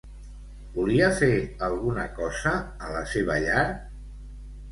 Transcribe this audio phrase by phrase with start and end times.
[0.77, 1.29] Volia fer
[1.67, 2.53] alguna cosa
[2.87, 3.67] a la seva llar?